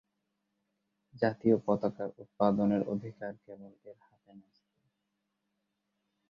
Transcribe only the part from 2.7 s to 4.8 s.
অধিকার কেবল -এর হাতে ন্যস্ত।